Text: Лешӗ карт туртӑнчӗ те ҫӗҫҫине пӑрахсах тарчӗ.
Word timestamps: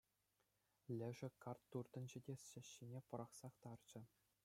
Лешӗ 0.99 1.29
карт 1.45 1.63
туртӑнчӗ 1.75 2.19
те 2.29 2.33
ҫӗҫҫине 2.47 2.99
пӑрахсах 3.13 3.53
тарчӗ. 3.69 4.01